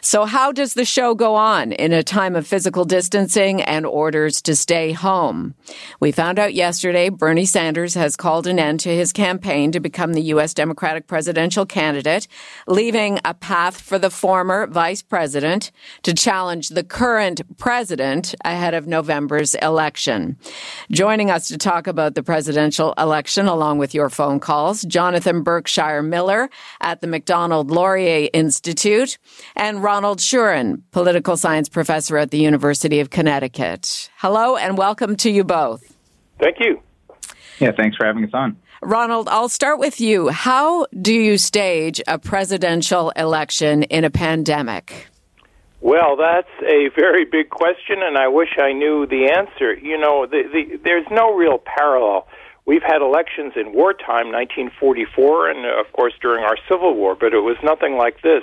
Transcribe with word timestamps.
So 0.00 0.24
how 0.24 0.52
does 0.52 0.74
the 0.74 0.84
show 0.84 1.14
go 1.14 1.34
on 1.34 1.72
in 1.72 1.92
a 1.92 2.02
time 2.02 2.36
of 2.36 2.46
physical 2.46 2.84
distancing 2.84 3.62
and 3.62 3.86
orders 3.86 4.42
to 4.42 4.56
stay 4.56 4.92
home? 4.92 5.54
We 6.00 6.12
found 6.12 6.38
out 6.38 6.54
yesterday 6.54 7.08
Bernie 7.08 7.44
Sanders 7.44 7.94
has 7.94 8.16
called 8.16 8.46
an 8.46 8.58
end 8.58 8.80
to 8.80 8.94
his 8.94 9.12
campaign 9.12 9.72
to 9.72 9.80
become 9.80 10.12
the 10.12 10.22
U.S. 10.22 10.54
Democratic 10.54 11.06
presidential 11.06 11.66
candidate, 11.66 12.26
leaving 12.66 13.18
a 13.24 13.34
path 13.34 13.80
for 13.80 13.98
the 13.98 14.10
former 14.10 14.66
vice 14.66 15.02
president 15.02 15.70
to 16.02 16.14
challenge 16.14 16.70
the 16.70 16.84
current 16.84 17.40
president 17.56 18.34
ahead 18.44 18.74
of 18.74 18.86
November's 18.86 19.54
election. 19.56 20.36
Joining 20.90 21.25
us 21.30 21.48
to 21.48 21.58
talk 21.58 21.86
about 21.86 22.14
the 22.14 22.22
presidential 22.22 22.94
election, 22.98 23.46
along 23.46 23.78
with 23.78 23.94
your 23.94 24.10
phone 24.10 24.40
calls, 24.40 24.82
Jonathan 24.82 25.42
Berkshire 25.42 26.02
Miller 26.02 26.50
at 26.80 27.00
the 27.00 27.06
Macdonald 27.06 27.70
Laurier 27.70 28.28
Institute 28.32 29.18
and 29.54 29.82
Ronald 29.82 30.18
Schurin, 30.18 30.82
political 30.90 31.36
science 31.36 31.68
professor 31.68 32.16
at 32.16 32.30
the 32.30 32.38
University 32.38 33.00
of 33.00 33.10
Connecticut. 33.10 34.10
Hello 34.16 34.56
and 34.56 34.78
welcome 34.78 35.16
to 35.16 35.30
you 35.30 35.44
both. 35.44 35.96
Thank 36.38 36.56
you. 36.60 36.80
Yeah, 37.58 37.72
thanks 37.76 37.96
for 37.96 38.06
having 38.06 38.24
us 38.24 38.30
on. 38.34 38.56
Ronald, 38.82 39.28
I'll 39.28 39.48
start 39.48 39.78
with 39.78 40.00
you. 40.00 40.28
How 40.28 40.86
do 41.00 41.14
you 41.14 41.38
stage 41.38 42.00
a 42.06 42.18
presidential 42.18 43.10
election 43.10 43.84
in 43.84 44.04
a 44.04 44.10
pandemic? 44.10 45.08
Well, 45.80 46.16
that's 46.16 46.48
a 46.62 46.88
very 46.96 47.24
big 47.24 47.50
question, 47.50 48.02
and 48.02 48.16
I 48.16 48.28
wish 48.28 48.58
I 48.58 48.72
knew 48.72 49.06
the 49.06 49.30
answer. 49.36 49.74
You 49.74 49.98
know, 49.98 50.26
the, 50.26 50.42
the, 50.52 50.76
there's 50.82 51.06
no 51.10 51.34
real 51.34 51.58
parallel. 51.58 52.26
We've 52.64 52.82
had 52.82 53.02
elections 53.02 53.52
in 53.56 53.72
wartime, 53.72 54.32
1944, 54.32 55.50
and 55.50 55.66
of 55.66 55.92
course 55.92 56.14
during 56.20 56.44
our 56.44 56.56
Civil 56.68 56.94
War, 56.94 57.14
but 57.14 57.34
it 57.34 57.40
was 57.40 57.56
nothing 57.62 57.96
like 57.96 58.22
this. 58.22 58.42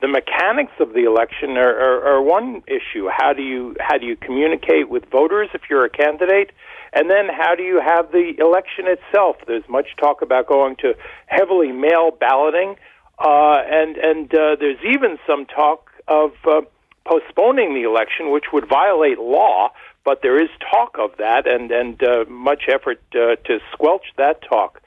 The 0.00 0.08
mechanics 0.08 0.72
of 0.80 0.92
the 0.92 1.04
election 1.04 1.56
are, 1.56 1.70
are, 1.70 2.16
are 2.16 2.22
one 2.22 2.62
issue. 2.66 3.08
How 3.08 3.32
do 3.32 3.42
you 3.42 3.76
how 3.78 3.96
do 3.96 4.06
you 4.06 4.16
communicate 4.16 4.88
with 4.88 5.04
voters 5.10 5.48
if 5.54 5.62
you're 5.70 5.84
a 5.84 5.90
candidate? 5.90 6.50
And 6.92 7.08
then 7.08 7.28
how 7.30 7.54
do 7.54 7.62
you 7.62 7.80
have 7.80 8.10
the 8.10 8.34
election 8.38 8.86
itself? 8.86 9.36
There's 9.46 9.66
much 9.68 9.96
talk 9.98 10.20
about 10.20 10.46
going 10.48 10.76
to 10.76 10.94
heavily 11.26 11.72
mail 11.72 12.10
balloting, 12.10 12.74
uh, 13.18 13.62
and 13.70 13.96
and 13.96 14.34
uh, 14.34 14.56
there's 14.58 14.82
even 14.84 15.18
some 15.26 15.46
talk 15.46 15.93
of 16.08 16.32
uh, 16.46 16.62
postponing 17.06 17.74
the 17.74 17.82
election, 17.82 18.30
which 18.30 18.44
would 18.52 18.68
violate 18.68 19.18
law. 19.18 19.70
But 20.04 20.20
there 20.22 20.40
is 20.40 20.50
talk 20.70 20.96
of 20.98 21.16
that, 21.18 21.46
and 21.46 21.70
and 21.70 22.02
uh, 22.02 22.24
much 22.28 22.64
effort 22.68 23.00
uh, 23.14 23.36
to 23.36 23.58
squelch 23.72 24.04
that 24.16 24.42
talk. 24.42 24.82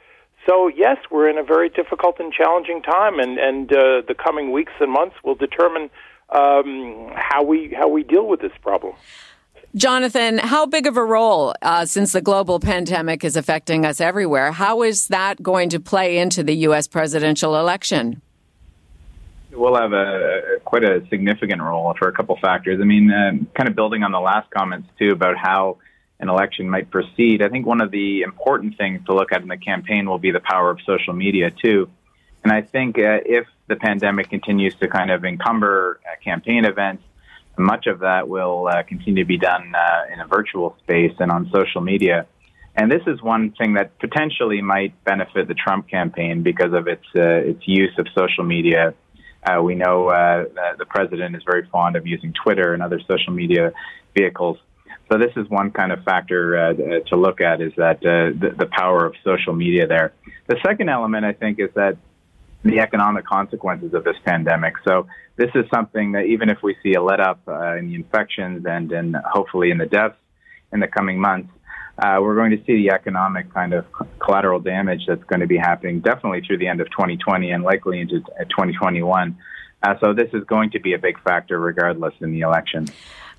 So 0.47 0.67
yes, 0.67 0.97
we're 1.11 1.29
in 1.29 1.37
a 1.37 1.43
very 1.43 1.69
difficult 1.69 2.19
and 2.19 2.31
challenging 2.31 2.81
time, 2.81 3.19
and 3.19 3.37
and 3.37 3.71
uh, 3.71 4.01
the 4.07 4.15
coming 4.15 4.51
weeks 4.51 4.73
and 4.79 4.91
months 4.91 5.15
will 5.23 5.35
determine 5.35 5.89
um, 6.29 7.11
how 7.15 7.43
we 7.43 7.73
how 7.75 7.87
we 7.87 8.03
deal 8.03 8.27
with 8.27 8.41
this 8.41 8.51
problem. 8.61 8.93
Jonathan, 9.75 10.37
how 10.37 10.65
big 10.65 10.87
of 10.87 10.97
a 10.97 11.03
role, 11.03 11.53
uh, 11.61 11.85
since 11.85 12.13
the 12.13 12.21
global 12.21 12.59
pandemic 12.59 13.23
is 13.23 13.35
affecting 13.35 13.85
us 13.85 13.99
everywhere, 13.99 14.51
how 14.51 14.81
is 14.81 15.07
that 15.09 15.43
going 15.43 15.69
to 15.69 15.79
play 15.79 16.17
into 16.17 16.41
the 16.41 16.55
U.S. 16.55 16.87
presidential 16.87 17.59
election? 17.59 18.21
We'll 19.57 19.75
have 19.75 19.91
a, 19.91 20.59
quite 20.63 20.83
a 20.83 21.05
significant 21.09 21.61
role 21.61 21.95
for 21.97 22.07
a 22.07 22.11
couple 22.11 22.37
factors. 22.39 22.79
I 22.79 22.85
mean, 22.85 23.11
uh, 23.11 23.31
kind 23.55 23.67
of 23.67 23.75
building 23.75 24.03
on 24.03 24.11
the 24.11 24.19
last 24.19 24.49
comments 24.51 24.87
too 24.99 25.09
about 25.11 25.35
how 25.35 25.77
an 26.19 26.29
election 26.29 26.69
might 26.69 26.91
proceed. 26.91 27.41
I 27.41 27.49
think 27.49 27.65
one 27.65 27.81
of 27.81 27.91
the 27.91 28.21
important 28.21 28.77
things 28.77 29.03
to 29.07 29.13
look 29.13 29.31
at 29.31 29.41
in 29.41 29.47
the 29.47 29.57
campaign 29.57 30.07
will 30.07 30.19
be 30.19 30.31
the 30.31 30.39
power 30.39 30.69
of 30.69 30.79
social 30.85 31.13
media 31.13 31.51
too. 31.51 31.89
And 32.43 32.51
I 32.53 32.61
think 32.61 32.97
uh, 32.97 33.19
if 33.25 33.47
the 33.67 33.75
pandemic 33.75 34.29
continues 34.29 34.75
to 34.75 34.87
kind 34.87 35.11
of 35.11 35.25
encumber 35.25 35.99
uh, 36.05 36.23
campaign 36.23 36.65
events, 36.65 37.03
much 37.57 37.87
of 37.87 37.99
that 37.99 38.29
will 38.29 38.67
uh, 38.67 38.83
continue 38.83 39.23
to 39.23 39.27
be 39.27 39.37
done 39.37 39.73
uh, 39.75 40.13
in 40.13 40.19
a 40.19 40.27
virtual 40.27 40.75
space 40.83 41.13
and 41.19 41.31
on 41.31 41.49
social 41.51 41.81
media. 41.81 42.27
And 42.75 42.91
this 42.91 43.01
is 43.07 43.21
one 43.23 43.51
thing 43.51 43.73
that 43.73 43.97
potentially 43.97 44.61
might 44.61 45.03
benefit 45.03 45.47
the 45.47 45.55
Trump 45.55 45.89
campaign 45.89 46.43
because 46.43 46.73
of 46.73 46.87
its 46.87 47.05
uh, 47.15 47.51
its 47.51 47.67
use 47.67 47.97
of 47.97 48.05
social 48.15 48.43
media. 48.43 48.93
Uh, 49.47 49.61
we 49.61 49.75
know 49.75 50.09
uh, 50.09 50.45
the 50.77 50.85
president 50.85 51.35
is 51.35 51.43
very 51.43 51.65
fond 51.67 51.95
of 51.95 52.05
using 52.05 52.33
Twitter 52.33 52.73
and 52.73 52.83
other 52.83 52.99
social 53.07 53.33
media 53.33 53.71
vehicles. 54.15 54.57
So 55.09 55.17
this 55.17 55.31
is 55.37 55.47
one 55.49 55.71
kind 55.71 55.91
of 55.91 56.03
factor 56.03 56.57
uh, 56.57 56.73
to 57.07 57.15
look 57.15 57.39
at 57.39 57.61
is 57.61 57.71
that 57.77 58.01
the, 58.01 58.53
the 58.57 58.65
power 58.65 59.05
of 59.05 59.13
social 59.23 59.53
media 59.53 59.87
there. 59.87 60.13
The 60.47 60.57
second 60.65 60.89
element, 60.89 61.23
I 61.25 61.33
think, 61.33 61.59
is 61.59 61.69
that 61.75 61.97
the 62.63 62.79
economic 62.79 63.25
consequences 63.25 63.93
of 63.93 64.03
this 64.03 64.17
pandemic. 64.25 64.73
So 64.85 65.07
this 65.37 65.49
is 65.55 65.65
something 65.73 66.13
that 66.13 66.25
even 66.25 66.49
if 66.49 66.61
we 66.61 66.75
see 66.83 66.93
a 66.95 67.01
let 67.01 67.21
up 67.21 67.39
uh, 67.47 67.77
in 67.77 67.87
the 67.87 67.95
infections 67.95 68.65
and, 68.65 68.91
and 68.91 69.15
hopefully 69.15 69.71
in 69.71 69.77
the 69.77 69.85
deaths 69.85 70.17
in 70.73 70.81
the 70.81 70.87
coming 70.87 71.19
months, 71.19 71.49
uh, 71.99 72.19
we're 72.21 72.35
going 72.35 72.51
to 72.51 72.63
see 72.65 72.75
the 72.75 72.91
economic 72.91 73.51
kind 73.53 73.73
of 73.73 73.85
collateral 74.19 74.59
damage 74.59 75.01
that's 75.07 75.23
going 75.23 75.39
to 75.39 75.47
be 75.47 75.57
happening 75.57 75.99
definitely 75.99 76.41
through 76.45 76.57
the 76.57 76.67
end 76.67 76.79
of 76.79 76.89
2020 76.91 77.51
and 77.51 77.63
likely 77.63 77.99
into 77.99 78.19
2021. 78.19 79.37
Uh, 79.83 79.95
so 79.99 80.13
this 80.13 80.29
is 80.33 80.43
going 80.45 80.69
to 80.71 80.79
be 80.79 80.93
a 80.93 80.99
big 80.99 81.21
factor 81.23 81.59
regardless 81.59 82.13
in 82.21 82.31
the 82.31 82.41
election. 82.41 82.85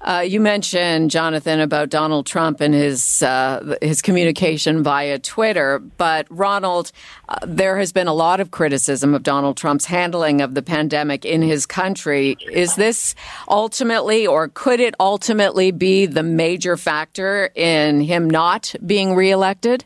Uh, 0.00 0.25
you 0.25 0.41
mentioned 0.41 1.11
Jonathan 1.11 1.59
about 1.59 1.89
Donald 1.89 2.25
Trump 2.25 2.61
and 2.61 2.73
his 2.73 3.23
uh, 3.23 3.77
his 3.83 4.00
communication 4.00 4.83
via 4.83 5.19
Twitter, 5.19 5.81
but 5.81 6.27
Ronald, 6.31 6.93
uh, 7.29 7.39
there 7.43 7.79
has 7.79 7.93
been 7.93 8.06
a 8.06 8.15
lot 8.15 8.39
of 8.39 8.53
criticism 8.53 9.12
of 9.12 9.25
Donald 9.25 9.56
Trump's 9.56 9.87
handling 9.87 10.41
of 10.41 10.55
the 10.55 10.62
pandemic 10.62 11.25
in 11.25 11.43
his 11.43 11.67
country. 11.67 12.37
Is 12.53 12.77
this 12.77 13.17
ultimately, 13.49 14.25
or 14.25 14.49
could 14.49 14.79
it 14.79 14.95
ultimately 15.00 15.73
be 15.73 16.06
the 16.06 16.23
major 16.23 16.77
factor 16.77 17.50
in 17.56 18.00
him 18.00 18.31
not 18.31 18.75
being 18.87 19.17
reelected? 19.17 19.85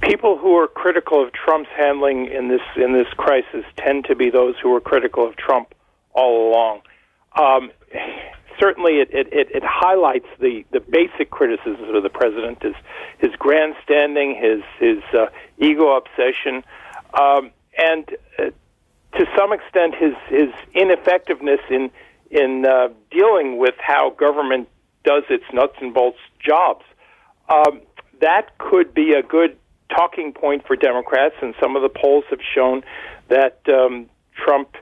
People 0.00 0.38
who 0.38 0.56
are 0.56 0.66
critical 0.66 1.22
of 1.22 1.32
Trump's 1.32 1.68
handling 1.76 2.26
in 2.26 2.48
this 2.48 2.62
in 2.76 2.94
this 2.94 3.08
crisis 3.18 3.66
tend 3.76 4.06
to 4.06 4.16
be 4.16 4.30
those 4.30 4.54
who 4.62 4.70
were 4.70 4.80
critical 4.80 5.28
of 5.28 5.36
Trump 5.36 5.74
all 6.14 6.48
along. 6.48 6.80
Um, 7.36 7.70
certainly 8.62 9.00
it, 9.00 9.08
it, 9.12 9.28
it, 9.32 9.62
highlights 9.64 10.28
the, 10.38 10.64
the 10.70 10.78
basic 10.78 11.30
criticisms 11.30 11.88
of 11.92 12.02
the 12.02 12.08
president: 12.08 12.62
his 12.62 12.74
his 13.18 13.32
grandstanding, 13.38 14.36
his 14.40 14.62
his 14.78 15.02
uh, 15.12 15.26
ego 15.58 15.96
obsession, 15.96 16.62
um, 17.20 17.50
and 17.76 18.08
uh, 18.38 18.50
to 19.18 19.26
some 19.36 19.52
extent 19.52 19.94
his 19.96 20.14
his 20.28 20.50
ineffectiveness 20.74 21.60
in 21.70 21.90
in 22.30 22.64
uh, 22.64 22.88
dealing 23.10 23.58
with 23.58 23.74
how 23.78 24.10
government 24.10 24.68
does 25.04 25.24
its 25.28 25.44
nuts 25.52 25.74
and 25.80 25.92
bolts 25.92 26.20
jobs. 26.38 26.84
Um, 27.48 27.80
that 28.20 28.56
could 28.58 28.94
be 28.94 29.12
a 29.14 29.22
good 29.22 29.56
talking 29.90 30.32
point 30.32 30.64
for 30.66 30.76
Democrats, 30.76 31.34
and 31.42 31.54
some 31.60 31.74
of 31.74 31.82
the 31.82 31.88
polls 31.88 32.24
have 32.30 32.40
shown 32.54 32.84
that 33.28 33.60
um, 33.68 34.08
Trump 34.36 34.76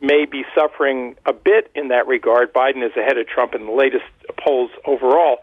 may 0.00 0.24
be 0.24 0.44
suffering 0.54 1.16
a 1.26 1.32
bit 1.32 1.70
in 1.74 1.88
that 1.88 2.06
regard. 2.06 2.52
Biden 2.52 2.84
is 2.84 2.92
ahead 2.96 3.18
of 3.18 3.26
Trump 3.26 3.54
in 3.54 3.66
the 3.66 3.72
latest 3.72 4.04
polls 4.42 4.70
overall. 4.86 5.38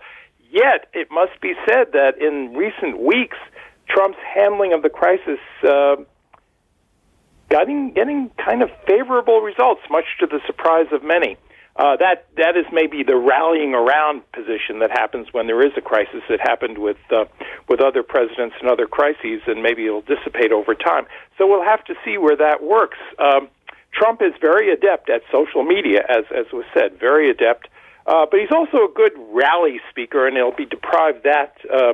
Yet, 0.50 0.88
it 0.94 1.09
must 1.12 1.39
be 1.42 1.54
said 1.68 1.92
that 1.94 2.13
in 2.19 2.56
recent 2.56 3.00
weeks, 3.00 3.38
Trump's 3.89 4.18
handling 4.33 4.74
of 4.74 4.81
the 4.81 4.89
crisis 4.89 5.39
uh, 5.68 5.98
getting 7.50 7.94
getting 7.94 8.31
kind 8.44 8.62
of 8.62 8.69
favorable 8.86 9.42
results, 9.42 9.81
much 9.89 10.06
to 10.19 10.27
the 10.27 10.39
surprise 10.45 10.88
of 10.92 11.04
many. 11.04 11.38
Uh, 11.75 11.95
that 11.98 12.25
that 12.38 12.57
is 12.57 12.65
maybe 12.71 13.04
the 13.04 13.15
rallying 13.15 13.75
around 13.75 14.24
position 14.31 14.80
that 14.80 14.89
happens 14.89 15.27
when 15.31 15.45
there 15.45 15.62
is 15.62 15.71
a 15.77 15.81
crisis. 15.81 16.24
It 16.27 16.39
happened 16.42 16.80
with 16.80 16.98
uh, 17.12 17.25
with 17.69 17.81
other 17.81 18.01
presidents 18.01 18.56
and 18.59 18.69
other 18.69 18.88
crises, 18.88 19.42
and 19.45 19.62
maybe 19.62 19.86
it'll 19.86 20.01
dissipate 20.01 20.51
over 20.51 20.74
time. 20.74 21.06
So 21.38 21.45
we'll 21.45 21.63
have 21.63 21.83
to 21.86 21.94
see 22.04 22.18
where 22.18 22.36
that 22.36 22.63
works. 22.63 22.98
Um, 23.19 23.50
Trump 23.97 24.21
is 24.21 24.33
very 24.39 24.71
adept 24.71 25.09
at 25.09 25.21
social 25.31 25.63
media, 25.63 26.01
as 26.07 26.25
as 26.35 26.45
was 26.53 26.65
said, 26.73 26.99
very 26.99 27.29
adept. 27.29 27.67
Uh, 28.05 28.25
but 28.29 28.39
he's 28.39 28.51
also 28.51 28.77
a 28.77 28.89
good 28.94 29.11
rally 29.31 29.81
speaker, 29.89 30.27
and 30.27 30.38
he'll 30.38 30.55
be 30.55 30.65
deprived 30.65 31.23
that 31.23 31.57
uh, 31.73 31.94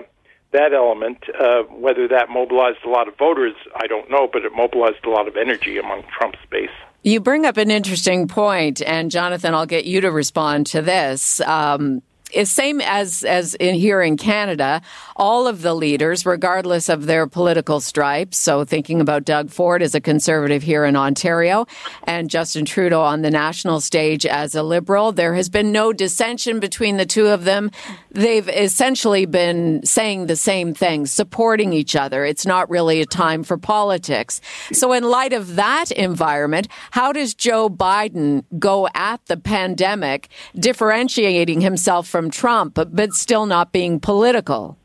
that 0.51 0.73
element. 0.73 1.23
Uh, 1.39 1.63
whether 1.63 2.07
that 2.07 2.29
mobilized 2.29 2.79
a 2.85 2.89
lot 2.89 3.07
of 3.07 3.17
voters, 3.17 3.55
I 3.75 3.87
don't 3.87 4.09
know, 4.11 4.29
but 4.31 4.43
it 4.43 4.51
mobilized 4.53 5.05
a 5.05 5.09
lot 5.09 5.27
of 5.27 5.37
energy 5.37 5.77
among 5.77 6.03
Trump's 6.17 6.39
base. 6.51 6.69
You 7.03 7.19
bring 7.19 7.45
up 7.45 7.57
an 7.57 7.71
interesting 7.71 8.27
point, 8.27 8.81
and 8.81 9.11
Jonathan, 9.11 9.53
I'll 9.53 9.65
get 9.65 9.85
you 9.85 10.01
to 10.01 10.11
respond 10.11 10.67
to 10.67 10.81
this. 10.81 11.41
Um, 11.41 12.01
same 12.43 12.81
as 12.81 13.23
as 13.23 13.55
in 13.55 13.75
here 13.75 14.01
in 14.01 14.17
Canada. 14.17 14.81
All 15.15 15.47
of 15.47 15.61
the 15.61 15.73
leaders, 15.73 16.25
regardless 16.25 16.89
of 16.89 17.05
their 17.05 17.27
political 17.27 17.79
stripes. 17.79 18.37
So 18.37 18.65
thinking 18.65 19.01
about 19.01 19.25
Doug 19.25 19.49
Ford 19.49 19.81
as 19.81 19.95
a 19.95 20.01
conservative 20.01 20.63
here 20.63 20.85
in 20.85 20.95
Ontario, 20.95 21.65
and 22.03 22.29
Justin 22.29 22.65
Trudeau 22.65 23.01
on 23.01 23.21
the 23.21 23.31
national 23.31 23.79
stage 23.81 24.25
as 24.25 24.55
a 24.55 24.63
liberal, 24.63 25.11
there 25.11 25.35
has 25.35 25.49
been 25.49 25.71
no 25.71 25.93
dissension 25.93 26.59
between 26.59 26.97
the 26.97 27.05
two 27.05 27.27
of 27.27 27.43
them. 27.43 27.71
They've 28.11 28.47
essentially 28.49 29.25
been 29.25 29.85
saying 29.85 30.27
the 30.27 30.35
same 30.35 30.73
thing, 30.73 31.05
supporting 31.05 31.73
each 31.73 31.95
other. 31.95 32.25
It's 32.25 32.45
not 32.45 32.69
really 32.69 33.01
a 33.01 33.05
time 33.05 33.43
for 33.43 33.57
politics. 33.57 34.41
So 34.71 34.93
in 34.93 35.03
light 35.03 35.33
of 35.33 35.55
that 35.55 35.91
environment, 35.91 36.67
how 36.91 37.11
does 37.11 37.33
Joe 37.33 37.69
Biden 37.69 38.45
go 38.59 38.87
at 38.93 39.25
the 39.25 39.37
pandemic, 39.37 40.29
differentiating 40.55 41.61
himself 41.61 42.07
from 42.07 42.22
from 42.23 42.31
Trump, 42.31 42.73
but, 42.73 43.13
still 43.13 43.45
not 43.45 43.71
being 43.71 43.99
political. 43.99 44.77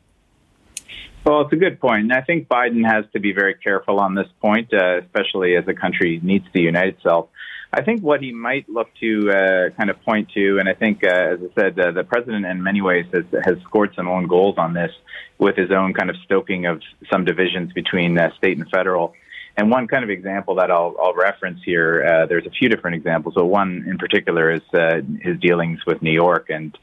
Well, 1.25 1.41
it's 1.41 1.53
a 1.53 1.57
good 1.57 1.79
point. 1.79 2.03
And 2.03 2.13
I 2.13 2.21
think 2.21 2.47
Biden 2.47 2.85
has 2.85 3.05
to 3.13 3.19
be 3.19 3.31
very 3.33 3.55
careful 3.55 3.99
on 3.99 4.15
this 4.15 4.27
point, 4.41 4.73
uh, 4.73 4.99
especially 4.99 5.55
as 5.55 5.65
the 5.65 5.73
country 5.73 6.19
needs 6.21 6.45
to 6.53 6.61
unite 6.61 6.89
itself. 6.95 7.29
I 7.71 7.83
think 7.83 8.01
what 8.01 8.21
he 8.21 8.31
might 8.31 8.67
look 8.67 8.87
to 8.99 9.31
uh, 9.31 9.69
kind 9.77 9.89
of 9.89 10.01
point 10.01 10.29
to, 10.33 10.57
and 10.59 10.67
I 10.67 10.73
think, 10.73 11.03
uh, 11.03 11.33
as 11.33 11.39
I 11.39 11.61
said, 11.61 11.79
uh, 11.79 11.91
the 11.91 12.03
president 12.03 12.45
in 12.45 12.63
many 12.63 12.81
ways 12.81 13.05
has, 13.13 13.25
has 13.43 13.57
scored 13.63 13.93
some 13.95 14.07
own 14.07 14.27
goals 14.27 14.55
on 14.57 14.73
this 14.73 14.91
with 15.37 15.55
his 15.55 15.71
own 15.71 15.93
kind 15.93 16.09
of 16.09 16.15
stoking 16.25 16.65
of 16.65 16.81
some 17.11 17.25
divisions 17.25 17.71
between 17.73 18.17
uh, 18.17 18.31
state 18.37 18.57
and 18.57 18.67
federal. 18.69 19.13
And 19.55 19.69
one 19.69 19.87
kind 19.87 20.03
of 20.03 20.09
example 20.09 20.55
that 20.55 20.71
I'll, 20.71 20.95
I'll 21.01 21.13
reference 21.13 21.59
here, 21.63 22.03
uh, 22.03 22.25
there's 22.25 22.45
a 22.45 22.49
few 22.49 22.69
different 22.69 22.95
examples. 22.95 23.35
but 23.35 23.45
one 23.45 23.85
in 23.87 23.97
particular 23.97 24.51
is 24.51 24.61
uh, 24.73 25.01
his 25.21 25.39
dealings 25.39 25.85
with 25.85 26.01
New 26.01 26.13
York 26.13 26.49
and 26.49 26.75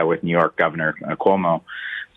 uh, 0.00 0.06
with 0.06 0.22
New 0.22 0.32
York 0.32 0.56
Governor 0.56 0.94
uh, 1.04 1.16
Cuomo. 1.16 1.62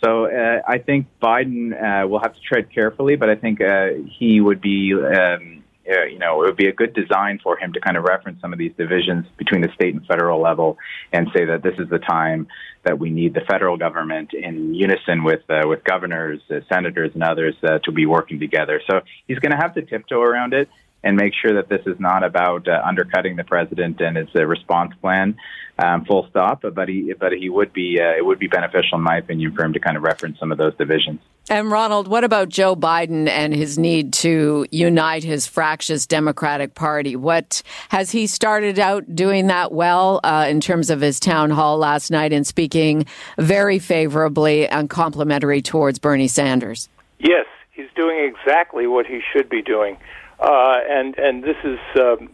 So 0.04 0.26
uh, 0.26 0.62
I 0.68 0.78
think 0.78 1.08
Biden 1.22 1.74
uh, 1.74 2.08
will 2.08 2.20
have 2.20 2.34
to 2.34 2.40
tread 2.40 2.72
carefully, 2.74 3.16
but 3.16 3.30
I 3.30 3.36
think 3.36 3.62
uh, 3.62 3.90
he 4.20 4.40
would 4.40 4.62
be, 4.62 4.94
um, 4.94 5.64
uh, 5.90 6.04
you 6.04 6.20
know, 6.20 6.44
it 6.44 6.48
would 6.48 6.56
be 6.56 6.68
a 6.68 6.74
good 6.74 6.94
design 6.94 7.40
for 7.42 7.58
him 7.58 7.74
to 7.74 7.80
kind 7.80 7.98
of 7.98 8.04
reference 8.04 8.40
some 8.40 8.54
of 8.54 8.60
these 8.60 8.74
divisions 8.78 9.26
between 9.38 9.62
the 9.62 9.70
state 9.74 9.96
and 9.96 10.06
federal 10.06 10.40
level, 10.40 10.78
and 11.12 11.28
say 11.36 11.46
that 11.46 11.64
this 11.64 11.74
is 11.80 11.90
the 11.90 11.98
time 11.98 12.48
that 12.84 13.00
we 13.00 13.10
need 13.10 13.34
the 13.34 13.42
federal 13.50 13.76
government 13.76 14.34
in 14.34 14.74
unison 14.76 15.24
with 15.24 15.42
uh, 15.50 15.64
with 15.66 15.84
governors, 15.84 16.42
senators, 16.72 17.12
and 17.16 17.24
others 17.24 17.56
to 17.84 17.92
be 17.92 18.06
working 18.06 18.40
together. 18.40 18.82
So 18.90 19.02
he's 19.28 19.40
going 19.40 19.52
to 19.52 19.58
have 19.58 19.74
to 19.74 19.82
tiptoe 19.82 20.22
around 20.22 20.54
it 20.54 20.70
and 21.08 21.16
make 21.16 21.34
sure 21.34 21.54
that 21.54 21.70
this 21.70 21.82
is 21.86 21.98
not 22.02 22.22
about 22.22 22.68
uh, 22.68 22.82
undercutting 22.86 23.38
the 23.38 23.44
president 23.46 24.02
and 24.02 24.18
his 24.18 24.28
uh, 24.36 24.46
response 24.46 24.94
plan, 25.00 25.38
um, 25.80 26.04
full 26.04 26.28
stop. 26.30 26.66
But 26.74 26.90
he, 26.90 27.14
but 27.18 27.32
he 27.32 27.50
would 27.50 27.72
be, 27.72 27.98
uh, 27.98 28.18
it 28.18 28.26
would 28.26 28.40
be 28.40 28.48
beneficial, 28.48 28.98
in 28.98 29.04
my 29.04 29.16
opinion, 29.18 29.56
for 29.56 29.64
him 29.64 29.72
to 29.72 29.80
kind 29.80 29.96
of 29.96 30.04
reference 30.04 30.38
some 30.38 30.52
of 30.52 30.58
those 30.58 30.76
divisions. 30.76 31.22
And 31.50 31.72
Ronald, 31.72 32.10
what 32.10 32.26
about 32.26 32.50
Joe 32.50 32.76
Biden 32.76 33.30
and 33.30 33.56
his 33.56 33.78
need 33.78 34.12
to 34.16 34.68
unite 34.70 35.24
his 35.24 35.48
fractious 35.48 36.06
Democratic 36.06 36.76
Party? 36.76 37.16
What 37.16 37.64
has 37.88 38.12
he 38.12 38.28
started 38.28 38.78
out 38.78 39.16
doing 39.16 39.48
that 39.48 39.72
well 39.72 40.20
uh, 40.26 40.46
in 40.50 40.60
terms 40.60 40.90
of 40.90 41.00
his 41.00 41.22
town 41.22 41.52
hall 41.52 41.78
last 41.78 42.12
night 42.12 42.34
and 42.34 42.46
speaking 42.46 43.06
very 43.38 43.80
favorably 43.80 44.68
and 44.68 44.90
complimentary 44.90 45.62
towards 45.62 46.00
Bernie 46.00 46.28
Sanders? 46.28 46.90
Yes, 47.18 47.46
he's 47.72 47.88
doing 47.96 48.30
exactly 48.30 48.88
what 48.88 49.06
he 49.06 49.22
should 49.32 49.48
be 49.48 49.62
doing 49.62 49.96
uh, 50.40 50.80
and 50.90 51.18
and 51.18 51.44
this 51.44 51.58
is 51.64 51.80
um, 51.96 52.30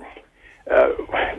uh, 0.70 0.90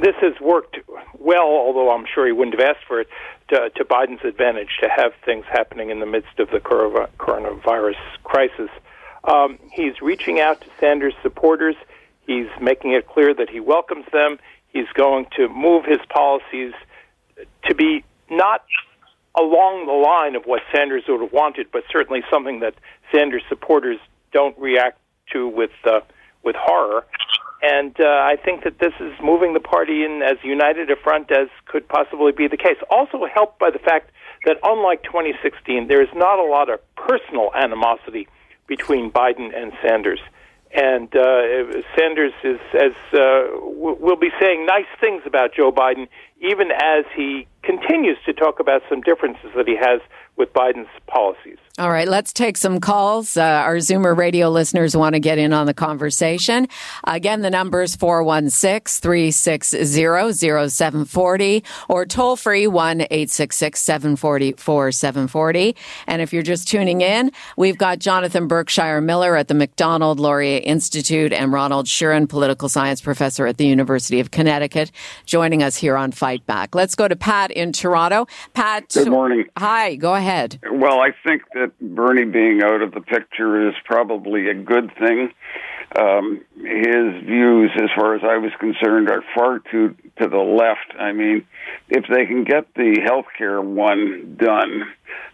this 0.00 0.14
has 0.20 0.38
worked 0.40 0.78
well. 1.18 1.46
Although 1.46 1.90
I'm 1.90 2.06
sure 2.12 2.26
he 2.26 2.32
wouldn't 2.32 2.58
have 2.58 2.76
asked 2.76 2.86
for 2.86 3.00
it 3.00 3.08
to, 3.48 3.70
to 3.70 3.84
Biden's 3.84 4.24
advantage 4.24 4.78
to 4.82 4.88
have 4.88 5.12
things 5.24 5.44
happening 5.50 5.90
in 5.90 6.00
the 6.00 6.06
midst 6.06 6.38
of 6.38 6.50
the 6.50 6.58
coronavirus 6.58 7.96
crisis. 8.22 8.70
Um, 9.24 9.58
he's 9.72 10.00
reaching 10.02 10.40
out 10.40 10.60
to 10.60 10.66
Sanders 10.80 11.14
supporters. 11.22 11.76
He's 12.26 12.48
making 12.60 12.92
it 12.92 13.06
clear 13.06 13.34
that 13.34 13.48
he 13.50 13.60
welcomes 13.60 14.06
them. 14.12 14.38
He's 14.68 14.88
going 14.94 15.26
to 15.36 15.48
move 15.48 15.84
his 15.84 16.00
policies 16.08 16.72
to 17.66 17.74
be 17.74 18.04
not 18.30 18.64
along 19.38 19.86
the 19.86 19.92
line 19.92 20.36
of 20.36 20.44
what 20.44 20.62
Sanders 20.74 21.04
would 21.08 21.20
have 21.20 21.32
wanted, 21.32 21.68
but 21.72 21.84
certainly 21.90 22.22
something 22.30 22.60
that 22.60 22.74
Sanders 23.12 23.42
supporters 23.48 23.98
don't 24.32 24.56
react 24.58 24.98
to 25.32 25.48
with 25.48 25.70
uh, 25.84 26.00
with 26.44 26.56
horror. 26.58 27.04
And 27.62 27.98
uh, 27.98 28.04
I 28.04 28.36
think 28.36 28.64
that 28.64 28.78
this 28.78 28.92
is 29.00 29.12
moving 29.22 29.54
the 29.54 29.60
party 29.60 30.04
in 30.04 30.20
as 30.22 30.36
united 30.42 30.90
a 30.90 30.96
front 30.96 31.30
as 31.30 31.48
could 31.66 31.88
possibly 31.88 32.32
be 32.32 32.46
the 32.46 32.58
case. 32.58 32.76
Also 32.90 33.24
helped 33.32 33.58
by 33.58 33.70
the 33.70 33.78
fact 33.78 34.10
that, 34.44 34.58
unlike 34.62 35.02
2016, 35.04 35.88
there 35.88 36.02
is 36.02 36.10
not 36.14 36.38
a 36.38 36.44
lot 36.44 36.68
of 36.68 36.80
personal 36.94 37.50
animosity 37.54 38.28
between 38.66 39.10
Biden 39.10 39.56
and 39.56 39.72
Sanders. 39.82 40.20
And 40.74 41.08
uh, 41.16 41.80
Sanders 41.96 42.32
is, 42.42 42.58
as 42.74 42.92
uh, 43.14 43.46
will 43.62 44.16
be 44.16 44.30
saying 44.40 44.66
nice 44.66 44.90
things 45.00 45.22
about 45.24 45.54
Joe 45.54 45.70
Biden, 45.70 46.08
even 46.40 46.70
as 46.70 47.04
he 47.16 47.46
continues 47.62 48.18
to 48.26 48.32
talk 48.32 48.60
about 48.60 48.82
some 48.88 49.00
differences 49.00 49.50
that 49.56 49.68
he 49.68 49.76
has 49.76 50.00
with 50.36 50.52
Biden's 50.52 50.88
policies. 51.06 51.58
All 51.76 51.90
right, 51.90 52.06
let's 52.06 52.32
take 52.32 52.56
some 52.56 52.78
calls. 52.78 53.36
Uh, 53.36 53.42
our 53.42 53.76
Zoomer 53.76 54.16
radio 54.16 54.48
listeners 54.48 54.96
want 54.96 55.14
to 55.14 55.20
get 55.20 55.38
in 55.38 55.52
on 55.52 55.66
the 55.66 55.74
conversation. 55.74 56.68
Again, 57.04 57.42
the 57.42 57.50
number 57.50 57.82
is 57.82 57.96
416 57.96 59.00
360 59.00 59.84
0740 59.84 61.64
or 61.88 62.06
toll 62.06 62.36
free 62.36 62.68
1 62.68 63.00
866 63.02 63.80
740 63.80 64.52
4740. 64.52 65.76
And 66.06 66.22
if 66.22 66.32
you're 66.32 66.42
just 66.42 66.68
tuning 66.68 67.00
in, 67.00 67.32
we've 67.56 67.78
got 67.78 67.98
Jonathan 67.98 68.46
Berkshire 68.46 69.00
Miller 69.00 69.36
at 69.36 69.48
the 69.48 69.54
Macdonald 69.54 70.20
Laurier 70.20 70.60
Institute 70.62 71.32
and 71.32 71.52
Ronald 71.52 71.86
Schurin, 71.86 72.28
political 72.28 72.68
science 72.68 73.00
professor 73.00 73.46
at 73.46 73.56
the 73.56 73.66
University 73.66 74.20
of 74.20 74.30
Connecticut, 74.30 74.92
joining 75.26 75.62
us 75.62 75.76
here 75.76 75.96
on 75.96 76.12
Fight 76.12 76.46
Back. 76.46 76.76
Let's 76.76 76.94
go 76.94 77.08
to 77.08 77.16
Pat 77.16 77.50
in 77.50 77.72
Toronto. 77.72 78.26
Pat. 78.52 78.90
Good 78.94 79.10
morning. 79.10 79.46
Hi, 79.56 79.96
go 79.96 80.14
ahead. 80.14 80.23
Well, 80.70 81.00
I 81.00 81.10
think 81.26 81.42
that 81.54 81.72
Bernie 81.80 82.24
being 82.24 82.62
out 82.62 82.82
of 82.82 82.92
the 82.92 83.00
picture 83.00 83.68
is 83.68 83.74
probably 83.84 84.48
a 84.48 84.54
good 84.54 84.90
thing. 84.98 85.30
Um, 85.96 86.44
his 86.56 87.24
views, 87.24 87.70
as 87.76 87.88
far 87.94 88.16
as 88.16 88.22
I 88.24 88.38
was 88.38 88.50
concerned, 88.58 89.10
are 89.10 89.22
far 89.34 89.60
too 89.70 89.94
to 90.20 90.28
the 90.28 90.38
left. 90.38 90.98
I 90.98 91.12
mean, 91.12 91.46
if 91.88 92.04
they 92.08 92.26
can 92.26 92.44
get 92.44 92.74
the 92.74 93.00
health 93.04 93.26
care 93.36 93.60
one 93.60 94.36
done, 94.36 94.82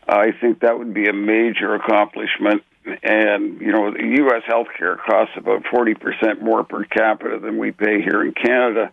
I 0.07 0.33
think 0.39 0.61
that 0.61 0.79
would 0.79 0.93
be 0.93 1.09
a 1.09 1.13
major 1.13 1.75
accomplishment. 1.75 2.63
And, 3.03 3.61
you 3.61 3.73
know, 3.73 3.91
the 3.91 4.17
U.S. 4.19 4.43
healthcare 4.49 4.99
costs 4.99 5.35
about 5.37 5.63
40% 5.65 6.43
more 6.43 6.65
per 6.65 6.85
capita 6.85 7.39
than 7.39 7.59
we 7.59 7.73
pay 7.73 8.03
here 8.03 8.23
in 8.23 8.33
Canada, 8.33 8.91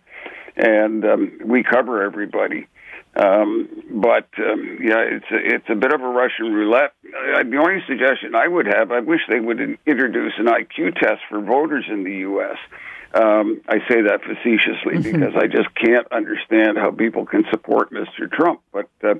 and 0.56 1.04
um, 1.04 1.38
we 1.44 1.62
cover 1.62 2.02
everybody. 2.02 2.66
Um, 3.18 3.68
but 3.90 4.28
um, 4.38 4.78
yeah, 4.80 5.02
it's 5.02 5.26
a, 5.32 5.54
it's 5.54 5.68
a 5.68 5.74
bit 5.74 5.92
of 5.92 6.00
a 6.00 6.08
Russian 6.08 6.52
roulette. 6.52 6.92
Uh, 7.04 7.42
the 7.42 7.56
only 7.56 7.82
suggestion 7.88 8.36
I 8.36 8.46
would 8.46 8.66
have, 8.66 8.92
I 8.92 9.00
wish 9.00 9.20
they 9.28 9.40
would 9.40 9.60
introduce 9.86 10.34
an 10.38 10.46
IQ 10.46 10.94
test 11.00 11.20
for 11.28 11.40
voters 11.40 11.84
in 11.90 12.04
the 12.04 12.12
U.S. 12.30 12.58
Um, 13.14 13.62
I 13.68 13.78
say 13.88 14.02
that 14.02 14.20
facetiously 14.22 14.98
mm-hmm. 14.98 15.20
because 15.20 15.34
I 15.34 15.46
just 15.46 15.74
can't 15.74 16.06
understand 16.12 16.78
how 16.78 16.92
people 16.92 17.26
can 17.26 17.44
support 17.50 17.90
Mr. 17.90 18.30
Trump. 18.30 18.60
But 18.72 18.88
uh, 19.02 19.14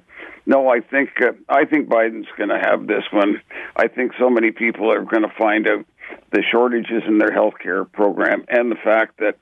no, 0.46 0.68
I 0.68 0.80
think 0.80 1.10
uh, 1.20 1.32
I 1.48 1.64
think 1.64 1.88
Biden's 1.88 2.28
going 2.36 2.50
to 2.50 2.58
have 2.58 2.86
this 2.86 3.04
one. 3.10 3.40
I 3.74 3.88
think 3.88 4.12
so 4.18 4.30
many 4.30 4.52
people 4.52 4.92
are 4.92 5.02
going 5.02 5.22
to 5.22 5.32
find 5.36 5.66
out 5.66 5.86
the 6.30 6.42
shortages 6.52 7.02
in 7.06 7.18
their 7.18 7.32
health 7.32 7.54
care 7.60 7.84
program 7.84 8.44
and 8.48 8.70
the 8.70 8.76
fact 8.76 9.18
that 9.18 9.38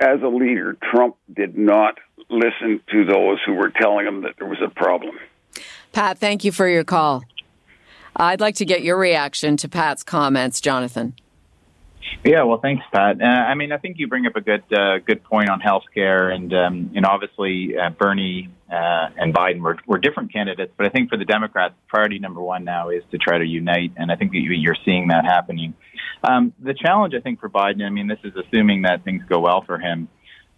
as 0.00 0.22
a 0.22 0.28
leader, 0.28 0.76
Trump 0.92 1.16
did 1.32 1.56
not 1.56 1.98
listen 2.28 2.80
to 2.90 3.04
those 3.04 3.38
who 3.44 3.54
were 3.54 3.70
telling 3.70 4.06
him 4.06 4.22
that 4.22 4.34
there 4.38 4.48
was 4.48 4.58
a 4.64 4.70
problem. 4.70 5.18
Pat, 5.92 6.18
thank 6.18 6.44
you 6.44 6.52
for 6.52 6.68
your 6.68 6.84
call. 6.84 7.22
I'd 8.16 8.40
like 8.40 8.56
to 8.56 8.64
get 8.64 8.82
your 8.82 8.96
reaction 8.96 9.56
to 9.58 9.68
Pat's 9.68 10.02
comments, 10.02 10.60
Jonathan. 10.60 11.14
Yeah, 12.24 12.44
well, 12.44 12.58
thanks, 12.58 12.84
Pat. 12.92 13.20
Uh, 13.20 13.24
I 13.24 13.54
mean, 13.54 13.72
I 13.72 13.78
think 13.78 13.98
you 13.98 14.06
bring 14.06 14.26
up 14.26 14.36
a 14.36 14.40
good 14.40 14.62
uh, 14.72 14.98
good 14.98 15.24
point 15.24 15.48
on 15.50 15.60
healthcare, 15.60 16.32
and 16.32 16.52
um, 16.54 16.92
and 16.94 17.04
obviously 17.04 17.76
uh, 17.76 17.90
Bernie 17.90 18.48
uh, 18.70 19.08
and 19.16 19.34
Biden 19.34 19.60
were, 19.60 19.76
were 19.86 19.98
different 19.98 20.32
candidates, 20.32 20.72
but 20.76 20.86
I 20.86 20.88
think 20.90 21.10
for 21.10 21.18
the 21.18 21.24
Democrats, 21.24 21.74
priority 21.88 22.18
number 22.18 22.40
one 22.40 22.64
now 22.64 22.90
is 22.90 23.02
to 23.10 23.18
try 23.18 23.38
to 23.38 23.44
unite, 23.44 23.92
and 23.96 24.12
I 24.12 24.16
think 24.16 24.30
you're 24.34 24.76
seeing 24.84 25.08
that 25.08 25.24
happening. 25.24 25.74
Um, 26.22 26.52
the 26.62 26.74
challenge, 26.74 27.14
I 27.14 27.20
think, 27.20 27.40
for 27.40 27.50
Biden, 27.50 27.84
I 27.84 27.90
mean, 27.90 28.06
this 28.06 28.20
is 28.22 28.32
assuming 28.36 28.82
that 28.82 29.04
things 29.04 29.22
go 29.28 29.40
well 29.40 29.62
for 29.66 29.78
him 29.78 30.08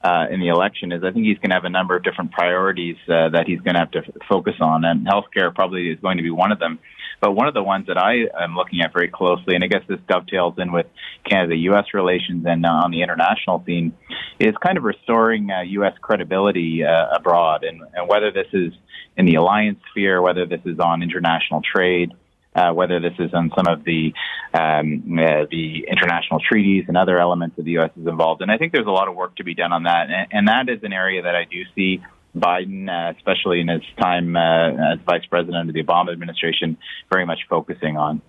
uh, 0.05 0.27
in 0.31 0.41
the 0.41 0.49
election, 0.49 0.93
is 0.93 1.03
I 1.03 1.11
think 1.13 1.25
he's 1.25 1.39
going 1.39 1.49
to 1.51 1.57
have 1.57 1.65
a 1.65 1.71
number 1.71 1.97
of 1.97 2.05
different 2.05 2.33
priorities 2.33 2.97
uh, 3.09 3.31
that 3.31 3.45
he's 3.47 3.61
going 3.61 3.75
to 3.75 3.81
have 3.81 3.91
to 3.93 4.01
f- 4.01 4.15
focus 4.29 4.55
on, 4.61 4.85
and 4.85 5.07
healthcare 5.07 5.55
probably 5.55 5.89
is 5.89 5.99
going 6.01 6.19
to 6.19 6.23
be 6.23 6.31
one 6.31 6.53
of 6.53 6.59
them. 6.59 6.79
But 7.25 7.33
one 7.33 7.49
of 7.49 7.55
the 7.55 7.63
ones 7.63 7.87
that 7.87 7.97
I 7.97 8.27
am 8.39 8.55
looking 8.55 8.83
at 8.83 8.93
very 8.93 9.09
closely, 9.09 9.55
and 9.55 9.65
I 9.65 9.67
guess 9.67 9.81
this 9.89 9.99
dovetails 10.07 10.57
in 10.59 10.73
with 10.73 10.85
Canada-U.S. 11.27 11.87
relations 11.95 12.45
and 12.47 12.67
uh, 12.67 12.69
on 12.69 12.91
the 12.91 13.01
international 13.01 13.65
scene, 13.65 13.95
is 14.39 14.55
kind 14.63 14.77
of 14.77 14.85
restoring 14.85 15.51
uh, 15.51 15.63
U.S. 15.63 15.95
credibility 16.03 16.85
uh, 16.85 17.17
abroad, 17.17 17.65
and, 17.65 17.81
and 17.95 18.11
whether 18.11 18.31
this 18.31 18.49
is 18.53 18.75
in 19.17 19.25
the 19.25 19.37
alliance 19.37 19.79
sphere, 19.91 20.21
whether 20.21 20.45
this 20.45 20.61
is 20.67 20.79
on 20.79 21.03
international 21.03 21.63
trade, 21.63 22.13
uh, 22.55 22.73
whether 22.75 23.01
this 23.01 23.15
is 23.19 23.33
on 23.33 23.51
some 23.57 23.69
of 23.69 23.85
the 23.85 24.13
um, 24.53 25.19
uh, 25.19 25.47
the 25.51 25.87
international 25.91 26.41
treaties 26.47 26.85
and 26.89 26.97
other 26.99 27.19
elements 27.19 27.57
that 27.57 27.63
the 27.63 27.73
U.S. 27.73 27.91
is 27.99 28.07
involved 28.07 28.43
in. 28.43 28.51
I 28.51 28.59
think 28.59 28.75
there's 28.75 28.87
a 28.87 28.91
lot 28.91 29.09
of 29.09 29.17
work 29.17 29.37
to 29.37 29.45
be 29.45 29.55
done 29.55 29.73
on 29.73 29.85
that, 29.85 30.11
and, 30.11 30.27
and 30.31 30.49
that 30.49 30.69
is 30.69 30.83
an 30.83 30.93
area 30.93 31.23
that 31.23 31.35
I 31.35 31.45
do 31.45 31.63
see 31.75 32.03
Biden, 32.37 32.89
uh, 32.89 33.15
especially 33.17 33.61
in 33.61 33.69
his 33.69 33.83
time 34.01 34.37
uh, 34.37 34.93
as 34.93 34.99
vice 35.07 35.25
president 35.27 35.69
of 35.69 35.75
the 35.75 35.83
Obama 35.83 36.13
administration, 36.13 36.77
very 37.11 37.27
much 37.27 37.41
focusing 37.49 37.97
on. 37.97 38.23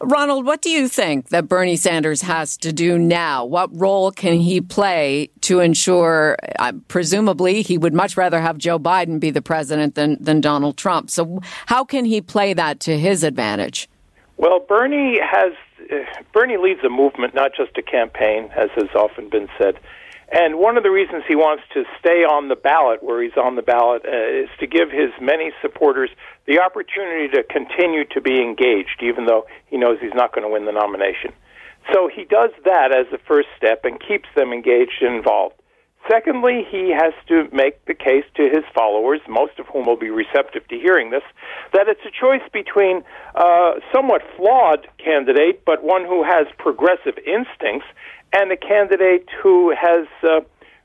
Ronald, 0.00 0.44
what 0.44 0.60
do 0.60 0.70
you 0.70 0.88
think 0.88 1.28
that 1.28 1.48
Bernie 1.48 1.76
Sanders 1.76 2.22
has 2.22 2.56
to 2.58 2.72
do 2.72 2.98
now? 2.98 3.44
What 3.44 3.70
role 3.72 4.10
can 4.10 4.34
he 4.40 4.60
play 4.60 5.30
to 5.42 5.60
ensure, 5.60 6.36
uh, 6.58 6.72
presumably, 6.88 7.62
he 7.62 7.78
would 7.78 7.94
much 7.94 8.16
rather 8.16 8.40
have 8.40 8.58
Joe 8.58 8.78
Biden 8.78 9.20
be 9.20 9.30
the 9.30 9.40
president 9.40 9.94
than, 9.94 10.22
than 10.22 10.40
Donald 10.40 10.76
Trump. 10.76 11.08
So, 11.08 11.40
how 11.66 11.84
can 11.84 12.04
he 12.04 12.20
play 12.20 12.52
that 12.52 12.80
to 12.80 12.98
his 12.98 13.22
advantage? 13.22 13.88
Well, 14.36 14.60
Bernie 14.60 15.18
has 15.22 15.52
uh, 15.90 16.22
Bernie 16.32 16.56
leads 16.56 16.82
a 16.84 16.88
movement, 16.88 17.34
not 17.34 17.52
just 17.54 17.76
a 17.76 17.82
campaign, 17.82 18.50
as 18.56 18.70
has 18.76 18.88
often 18.94 19.28
been 19.28 19.48
said. 19.58 19.78
And 20.30 20.58
one 20.58 20.76
of 20.76 20.82
the 20.82 20.90
reasons 20.90 21.24
he 21.28 21.36
wants 21.36 21.62
to 21.74 21.84
stay 21.98 22.24
on 22.24 22.48
the 22.48 22.56
ballot, 22.56 23.02
where 23.02 23.22
he's 23.22 23.36
on 23.36 23.56
the 23.56 23.62
ballot, 23.62 24.02
uh, 24.06 24.44
is 24.44 24.48
to 24.60 24.66
give 24.66 24.90
his 24.90 25.10
many 25.20 25.52
supporters 25.60 26.10
the 26.46 26.60
opportunity 26.60 27.28
to 27.36 27.42
continue 27.42 28.04
to 28.12 28.20
be 28.20 28.40
engaged, 28.40 29.02
even 29.02 29.26
though 29.26 29.46
he 29.66 29.76
knows 29.76 29.98
he's 30.00 30.14
not 30.14 30.32
going 30.34 30.46
to 30.46 30.52
win 30.52 30.64
the 30.64 30.72
nomination. 30.72 31.32
So 31.92 32.08
he 32.08 32.24
does 32.24 32.50
that 32.64 32.94
as 32.94 33.06
the 33.10 33.18
first 33.18 33.48
step 33.56 33.84
and 33.84 34.00
keeps 34.00 34.28
them 34.36 34.52
engaged 34.52 35.02
and 35.02 35.16
involved. 35.16 35.56
Secondly, 36.10 36.66
he 36.68 36.90
has 36.90 37.14
to 37.28 37.48
make 37.52 37.84
the 37.84 37.94
case 37.94 38.24
to 38.34 38.42
his 38.50 38.64
followers, 38.74 39.20
most 39.28 39.58
of 39.58 39.66
whom 39.66 39.86
will 39.86 39.96
be 39.96 40.10
receptive 40.10 40.66
to 40.68 40.76
hearing 40.76 41.10
this, 41.10 41.22
that 41.72 41.86
it's 41.86 42.00
a 42.04 42.10
choice 42.10 42.42
between 42.52 43.04
a 43.36 43.74
somewhat 43.94 44.22
flawed 44.36 44.88
candidate, 44.98 45.64
but 45.64 45.84
one 45.84 46.04
who 46.04 46.24
has 46.24 46.46
progressive 46.58 47.18
instincts, 47.18 47.86
and 48.32 48.50
a 48.52 48.56
candidate 48.56 49.28
who 49.42 49.70
has, 49.70 50.06
uh, 50.22 50.40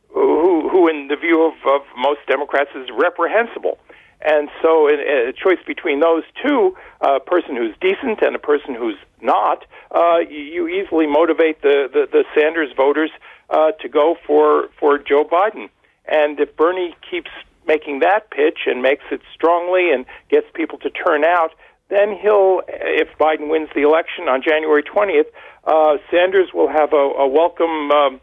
who, 0.09 0.69
who, 0.69 0.87
in 0.87 1.07
the 1.07 1.15
view 1.15 1.43
of, 1.43 1.53
of 1.67 1.81
most 1.97 2.19
Democrats, 2.27 2.69
is 2.75 2.87
reprehensible. 2.91 3.77
And 4.21 4.49
so, 4.61 4.89
a, 4.89 5.29
a 5.29 5.33
choice 5.33 5.59
between 5.65 5.99
those 5.99 6.23
two, 6.43 6.75
a 7.01 7.19
person 7.19 7.55
who's 7.55 7.75
decent 7.79 8.21
and 8.21 8.35
a 8.35 8.39
person 8.39 8.73
who's 8.73 8.97
not, 9.21 9.65
uh, 9.91 10.19
you 10.29 10.67
easily 10.67 11.05
motivate 11.07 11.61
the, 11.61 11.87
the, 11.91 12.07
the 12.11 12.23
Sanders 12.35 12.71
voters 12.75 13.11
uh, 13.49 13.71
to 13.73 13.87
go 13.87 14.17
for, 14.25 14.69
for 14.79 14.97
Joe 14.97 15.23
Biden. 15.23 15.69
And 16.05 16.39
if 16.39 16.55
Bernie 16.55 16.95
keeps 17.09 17.29
making 17.67 17.99
that 17.99 18.31
pitch 18.31 18.59
and 18.65 18.81
makes 18.81 19.03
it 19.11 19.21
strongly 19.33 19.91
and 19.91 20.05
gets 20.29 20.47
people 20.53 20.79
to 20.79 20.89
turn 20.89 21.23
out, 21.23 21.51
then 21.89 22.17
he'll, 22.21 22.61
if 22.67 23.09
Biden 23.17 23.49
wins 23.49 23.69
the 23.73 23.81
election 23.81 24.27
on 24.27 24.41
January 24.41 24.83
20th, 24.83 25.27
uh, 25.63 25.97
Sanders 26.11 26.49
will 26.53 26.67
have 26.67 26.93
a, 26.93 26.95
a 26.95 27.27
welcome 27.27 27.91
um, 27.91 28.21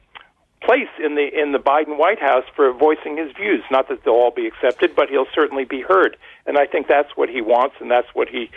place 0.62 0.88
in 1.02 1.14
the 1.14 1.28
in 1.32 1.52
the 1.52 1.58
Biden 1.58 1.98
White 1.98 2.20
House 2.20 2.44
for 2.56 2.72
voicing 2.72 3.16
his 3.16 3.32
views. 3.36 3.62
Not 3.70 3.88
that 3.88 4.04
they'll 4.04 4.14
all 4.14 4.30
be 4.30 4.46
accepted, 4.46 4.94
but 4.96 5.08
he'll 5.08 5.28
certainly 5.34 5.64
be 5.64 5.80
heard. 5.82 6.16
And 6.46 6.58
I 6.58 6.66
think 6.66 6.88
that's 6.88 7.10
what 7.16 7.28
he 7.28 7.40
wants, 7.40 7.76
and 7.80 7.90
that's 7.90 8.08
what 8.14 8.28
he 8.28 8.50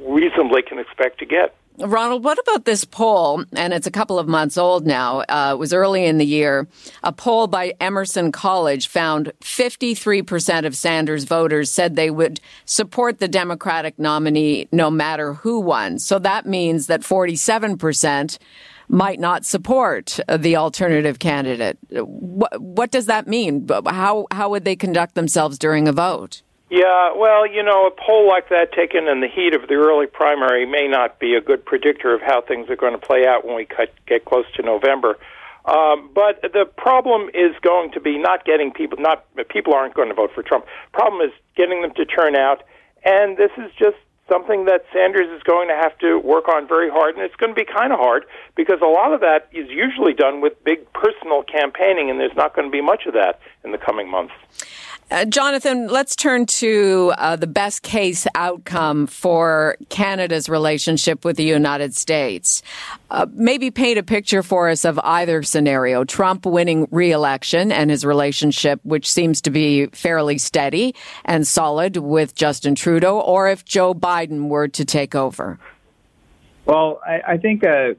reasonably 0.00 0.62
can 0.62 0.78
expect 0.78 1.18
to 1.20 1.26
get. 1.26 1.54
Ronald, 1.78 2.24
what 2.24 2.38
about 2.38 2.64
this 2.64 2.84
poll? 2.84 3.44
And 3.54 3.74
it's 3.74 3.86
a 3.86 3.90
couple 3.90 4.18
of 4.18 4.26
months 4.26 4.56
old 4.56 4.86
now. 4.86 5.20
Uh, 5.20 5.50
it 5.52 5.58
was 5.58 5.74
early 5.74 6.06
in 6.06 6.16
the 6.16 6.24
year. 6.24 6.66
A 7.02 7.12
poll 7.12 7.46
by 7.48 7.74
Emerson 7.80 8.32
College 8.32 8.88
found 8.88 9.32
53% 9.42 10.64
of 10.64 10.74
Sanders 10.74 11.24
voters 11.24 11.70
said 11.70 11.94
they 11.94 12.10
would 12.10 12.40
support 12.64 13.18
the 13.18 13.28
Democratic 13.28 13.98
nominee 13.98 14.68
no 14.72 14.90
matter 14.90 15.34
who 15.34 15.60
won. 15.60 15.98
So 15.98 16.18
that 16.18 16.46
means 16.46 16.86
that 16.86 17.02
47% 17.02 18.38
might 18.88 19.20
not 19.20 19.44
support 19.44 20.18
the 20.34 20.56
alternative 20.56 21.18
candidate. 21.18 21.76
What, 21.90 22.58
what 22.60 22.90
does 22.90 23.06
that 23.06 23.26
mean? 23.26 23.68
How, 23.86 24.26
how 24.30 24.48
would 24.48 24.64
they 24.64 24.76
conduct 24.76 25.14
themselves 25.14 25.58
during 25.58 25.88
a 25.88 25.92
vote? 25.92 26.42
Yeah, 26.68 27.14
well, 27.16 27.46
you 27.46 27.62
know, 27.62 27.86
a 27.86 27.90
poll 27.92 28.26
like 28.26 28.48
that 28.48 28.72
taken 28.72 29.06
in 29.06 29.20
the 29.20 29.28
heat 29.28 29.54
of 29.54 29.68
the 29.68 29.74
early 29.74 30.06
primary 30.06 30.66
may 30.66 30.88
not 30.88 31.20
be 31.20 31.34
a 31.34 31.40
good 31.40 31.64
predictor 31.64 32.12
of 32.12 32.20
how 32.20 32.40
things 32.40 32.68
are 32.68 32.76
going 32.76 32.92
to 32.92 32.98
play 32.98 33.24
out 33.24 33.46
when 33.46 33.54
we 33.54 33.64
cut, 33.64 33.94
get 34.06 34.24
close 34.24 34.46
to 34.56 34.62
November. 34.62 35.16
Um, 35.64 36.10
but 36.12 36.42
the 36.42 36.64
problem 36.76 37.28
is 37.34 37.54
going 37.62 37.92
to 37.92 38.00
be 38.00 38.18
not 38.18 38.44
getting 38.44 38.72
people. 38.72 38.98
Not 39.00 39.24
people 39.48 39.74
aren't 39.74 39.94
going 39.94 40.08
to 40.08 40.14
vote 40.14 40.30
for 40.34 40.42
Trump. 40.42 40.64
Problem 40.92 41.20
is 41.20 41.32
getting 41.56 41.82
them 41.82 41.92
to 41.94 42.04
turn 42.04 42.34
out, 42.34 42.62
and 43.04 43.36
this 43.36 43.50
is 43.58 43.70
just 43.78 43.96
something 44.28 44.64
that 44.64 44.84
Sanders 44.92 45.28
is 45.36 45.42
going 45.44 45.68
to 45.68 45.74
have 45.74 45.96
to 45.98 46.18
work 46.18 46.48
on 46.48 46.66
very 46.66 46.90
hard, 46.90 47.14
and 47.14 47.24
it's 47.24 47.36
going 47.36 47.54
to 47.54 47.54
be 47.54 47.64
kind 47.64 47.92
of 47.92 47.98
hard 47.98 48.24
because 48.56 48.80
a 48.82 48.86
lot 48.86 49.12
of 49.12 49.20
that 49.20 49.48
is 49.52 49.68
usually 49.70 50.14
done 50.14 50.40
with 50.40 50.52
big 50.64 50.92
personal 50.92 51.42
campaigning, 51.44 52.10
and 52.10 52.18
there's 52.18 52.36
not 52.36 52.54
going 52.54 52.66
to 52.66 52.72
be 52.72 52.80
much 52.80 53.06
of 53.06 53.14
that 53.14 53.38
in 53.64 53.70
the 53.70 53.78
coming 53.78 54.10
months. 54.10 54.34
Uh, 55.08 55.24
Jonathan, 55.24 55.86
let's 55.86 56.16
turn 56.16 56.46
to 56.46 57.12
uh, 57.16 57.36
the 57.36 57.46
best 57.46 57.82
case 57.82 58.26
outcome 58.34 59.06
for 59.06 59.76
Canada's 59.88 60.48
relationship 60.48 61.24
with 61.24 61.36
the 61.36 61.44
United 61.44 61.94
States. 61.94 62.60
Uh, 63.08 63.24
maybe 63.32 63.70
paint 63.70 63.98
a 63.98 64.02
picture 64.02 64.42
for 64.42 64.68
us 64.68 64.84
of 64.84 64.98
either 65.04 65.44
scenario 65.44 66.02
Trump 66.02 66.44
winning 66.44 66.88
re 66.90 67.12
election 67.12 67.70
and 67.70 67.88
his 67.88 68.04
relationship, 68.04 68.80
which 68.82 69.08
seems 69.08 69.40
to 69.40 69.50
be 69.50 69.86
fairly 69.86 70.38
steady 70.38 70.92
and 71.24 71.46
solid 71.46 71.96
with 71.98 72.34
Justin 72.34 72.74
Trudeau, 72.74 73.20
or 73.20 73.48
if 73.48 73.64
Joe 73.64 73.94
Biden 73.94 74.48
were 74.48 74.66
to 74.66 74.84
take 74.84 75.14
over. 75.14 75.60
Well, 76.66 77.00
I, 77.06 77.34
I 77.34 77.36
think 77.36 77.64
uh, 77.64 77.94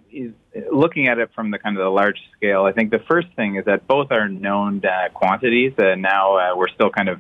looking 0.72 1.08
at 1.08 1.20
it 1.20 1.30
from 1.34 1.52
the 1.52 1.58
kind 1.58 1.78
of 1.78 1.84
the 1.84 1.90
large 1.90 2.20
scale, 2.36 2.66
I 2.66 2.74
think 2.74 2.92
the 2.92 3.00
first 3.10 3.28
thing 3.38 3.56
is 3.56 3.64
that 3.66 3.88
both 3.88 4.12
are 4.12 4.28
known 4.28 4.82
uh, 4.84 5.10
quantities. 5.14 5.72
Uh, 5.80 5.96
now 5.96 6.38
uh, 6.38 6.56
we're 6.58 6.68
still 6.68 6.90
kind 6.90 7.08
of 7.08 7.20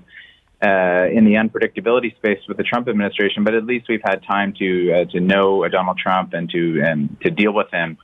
uh, 0.61 1.07
in 1.09 1.23
the 1.23 1.35
unpredictability 1.35 2.13
space 2.17 2.39
with 2.49 2.57
the 2.57 2.63
Trump 2.63 2.89
administration, 2.89 3.45
but 3.45 3.53
at 3.53 3.63
least 3.63 3.85
we've 3.87 4.01
had 4.03 4.23
time 4.23 4.53
to 4.59 4.91
uh, 4.91 5.05
to 5.11 5.21
know 5.21 5.65
Donald 5.69 5.97
Trump 5.97 6.33
and 6.33 6.49
to 6.49 6.81
um, 6.81 7.17
to 7.21 7.31
deal 7.31 7.53
with 7.53 7.71
him. 7.71 7.97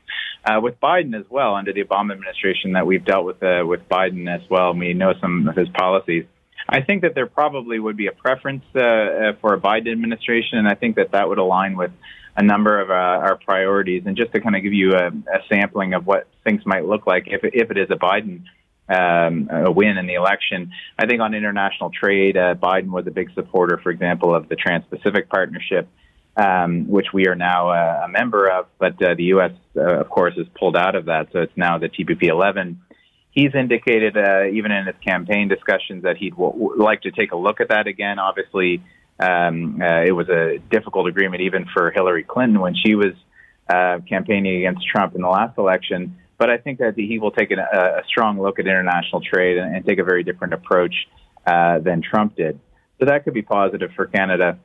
With 0.62 0.80
Biden 0.80 1.18
as 1.18 1.26
well, 1.30 1.56
under 1.56 1.74
the 1.74 1.84
Obama 1.84 2.12
administration, 2.14 2.74
that 2.74 2.86
we've 2.86 3.04
dealt 3.04 3.26
with 3.26 3.42
with 3.42 3.90
Biden 3.90 4.34
as 4.34 4.48
well, 4.50 4.72
and 4.72 4.80
we 4.80 4.94
know 4.94 5.14
some 5.20 5.48
of 5.50 5.56
his 5.56 5.68
policies. 5.70 6.26
I 6.68 6.82
think 6.82 7.02
that 7.02 7.16
there 7.16 7.28
probably 7.28 7.80
would 7.80 7.98
be 7.98 8.08
a 8.08 8.12
preference 8.12 8.64
uh, 8.76 8.80
uh, 8.80 9.34
for 9.42 9.54
a 9.54 9.60
Biden 9.60 9.92
administration, 9.92 10.58
and 10.58 10.68
I 10.68 10.76
think 10.76 10.96
that 10.96 11.12
that 11.12 11.28
would 11.28 11.38
align 11.38 11.76
with 11.76 11.92
a 12.36 12.44
number 12.44 12.80
of 12.80 12.90
uh, 12.90 12.94
our 12.94 13.38
priorities. 13.38 14.04
And 14.06 14.18
just 14.18 14.34
to 14.34 14.42
kind 14.42 14.56
of 14.56 14.64
give 14.64 14.74
you 14.74 14.94
a, 14.94 15.08
a, 15.08 15.40
sampling 15.50 15.94
of 15.94 16.08
what 16.08 16.28
things 16.44 16.66
might 16.66 16.86
look 16.86 17.06
like 17.06 17.26
if, 17.28 17.42
if 17.44 17.70
it 17.70 17.78
is 17.78 17.90
a 17.92 17.96
Biden 17.96 18.44
um, 18.90 19.50
a 19.52 19.72
win 19.72 19.98
in 19.98 20.08
the 20.08 20.16
election. 20.16 20.72
I 20.98 21.06
think 21.06 21.22
on 21.22 21.34
international 21.34 21.92
trade, 21.92 22.38
uh, 22.38 22.56
Biden 22.56 22.90
was 22.90 23.08
a 23.08 23.12
big 23.12 23.34
supporter, 23.34 23.80
for 23.82 23.92
example, 23.92 24.36
of 24.36 24.50
the 24.50 24.56
Trans 24.56 24.84
Pacific 24.90 25.30
Partnership, 25.30 25.88
um, 26.36 26.90
which 26.90 27.08
we 27.14 27.28
are 27.28 27.36
now 27.36 27.70
uh, 27.70 28.02
a 28.06 28.10
member 28.10 28.50
of. 28.50 28.68
But 28.78 29.02
uh, 29.02 29.16
the 29.16 29.26
U.S., 29.26 29.52
of 29.76 30.10
course, 30.10 30.36
has 30.38 30.48
pulled 30.60 30.76
out 30.76 30.96
of 30.96 31.06
that, 31.06 31.30
so 31.32 31.40
it's 31.40 31.56
now 31.56 31.78
the 31.78 31.90
TPP 31.90 32.24
11. 32.24 32.82
He's 33.34 33.54
indicated, 33.56 34.16
uh, 34.16 34.46
even 34.52 34.72
in 34.72 34.86
his 34.86 34.96
campaign 35.04 35.48
discussions, 35.48 36.04
that 36.04 36.18
he'd 36.18 36.32
w- 36.32 36.52
w- 36.52 36.84
like 36.84 37.02
to 37.02 37.12
take 37.12 37.32
a 37.32 37.36
look 37.36 37.62
at 37.62 37.70
that 37.70 37.88
again. 37.88 38.20
Obviously, 38.20 38.84
um, 39.20 39.82
uh, 39.82 40.04
it 40.04 40.12
was 40.12 40.30
a 40.30 40.60
difficult 40.70 41.08
agreement 41.08 41.42
even 41.42 41.66
for 41.74 41.90
Hillary 41.92 42.24
Clinton 42.24 42.60
when 42.60 42.76
she 42.76 42.96
was 42.96 43.14
campaigning 44.08 44.58
against 44.58 44.86
Trump 44.86 45.16
in 45.16 45.22
the 45.22 45.28
last 45.28 45.58
election. 45.58 46.16
But 46.38 46.50
I 46.50 46.58
think 46.58 46.80
that 46.80 46.96
he 46.96 47.20
will 47.20 47.32
take 47.32 47.52
a, 47.52 47.56
a 47.56 48.04
strong 48.08 48.40
look 48.40 48.60
at 48.60 48.68
international 48.68 49.22
trade 49.22 49.58
and, 49.58 49.76
and 49.76 49.86
take 49.86 50.00
a 50.00 50.04
very 50.04 50.24
different 50.24 50.54
approach 50.54 50.94
uh, 51.46 51.80
than 51.80 52.02
Trump 52.02 52.36
did. 52.36 52.60
So 53.00 53.06
that 53.06 53.24
could 53.24 53.34
be 53.34 53.42
positive 53.42 53.92
for 53.96 54.06
Canada. 54.06 54.60